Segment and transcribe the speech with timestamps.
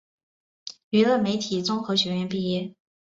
[0.89, 2.73] 娱乐媒体综合学院毕业。